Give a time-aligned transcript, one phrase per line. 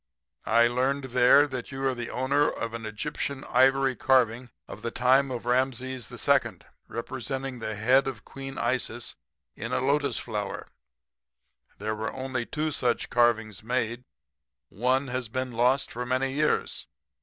[0.47, 4.89] "'I learned there that you are the owner of an Egyptian ivory carving of the
[4.89, 9.15] time of Rameses II., representing the head of Queen Isis
[9.55, 10.65] in a lotus flower.
[11.77, 14.03] There were only two of such carvings made.
[14.69, 16.87] One has been lost for many years.